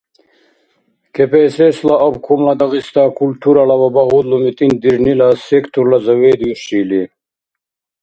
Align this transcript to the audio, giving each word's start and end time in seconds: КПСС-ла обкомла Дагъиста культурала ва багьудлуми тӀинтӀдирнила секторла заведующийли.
КПСС-ла 1.15 1.97
обкомла 2.07 2.53
Дагъиста 2.59 3.03
культурала 3.19 3.75
ва 3.81 3.89
багьудлуми 3.97 4.51
тӀинтӀдирнила 4.57 5.29
секторла 5.47 5.97
заведующийли. 6.05 7.01